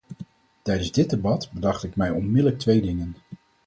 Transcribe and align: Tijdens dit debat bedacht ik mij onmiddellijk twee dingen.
Tijdens 0.61 0.91
dit 0.91 1.09
debat 1.09 1.49
bedacht 1.51 1.83
ik 1.83 1.95
mij 1.95 2.09
onmiddellijk 2.09 2.59
twee 2.59 2.81
dingen. 2.81 3.15